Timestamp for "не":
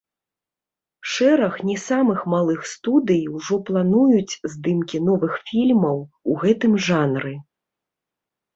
1.69-1.75